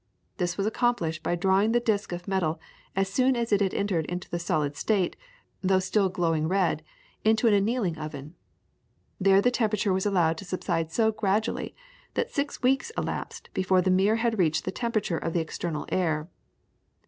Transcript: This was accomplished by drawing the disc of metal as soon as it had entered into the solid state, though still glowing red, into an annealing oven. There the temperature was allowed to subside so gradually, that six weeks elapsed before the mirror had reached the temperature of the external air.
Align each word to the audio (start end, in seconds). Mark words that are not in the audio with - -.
This 0.37 0.57
was 0.57 0.65
accomplished 0.65 1.21
by 1.21 1.35
drawing 1.35 1.73
the 1.73 1.79
disc 1.79 2.11
of 2.11 2.27
metal 2.27 2.59
as 2.95 3.07
soon 3.07 3.35
as 3.35 3.51
it 3.51 3.61
had 3.61 3.71
entered 3.75 4.07
into 4.07 4.27
the 4.27 4.39
solid 4.39 4.75
state, 4.75 5.15
though 5.61 5.77
still 5.77 6.09
glowing 6.09 6.47
red, 6.47 6.83
into 7.23 7.47
an 7.47 7.53
annealing 7.53 7.99
oven. 7.99 8.33
There 9.19 9.41
the 9.43 9.51
temperature 9.51 9.93
was 9.93 10.07
allowed 10.07 10.39
to 10.39 10.45
subside 10.45 10.91
so 10.91 11.11
gradually, 11.11 11.75
that 12.15 12.31
six 12.31 12.63
weeks 12.63 12.91
elapsed 12.97 13.51
before 13.53 13.83
the 13.83 13.91
mirror 13.91 14.15
had 14.15 14.39
reached 14.39 14.65
the 14.65 14.71
temperature 14.71 15.19
of 15.19 15.33
the 15.33 15.39
external 15.39 15.85
air. 15.89 16.27